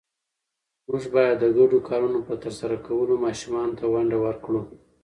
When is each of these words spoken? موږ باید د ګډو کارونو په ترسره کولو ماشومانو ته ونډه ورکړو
موږ 0.87 1.03
باید 1.15 1.35
د 1.39 1.45
ګډو 1.57 1.79
کارونو 1.89 2.19
په 2.27 2.33
ترسره 2.43 2.77
کولو 2.87 3.13
ماشومانو 3.25 3.77
ته 3.79 3.85
ونډه 3.93 4.17
ورکړو 4.25 4.61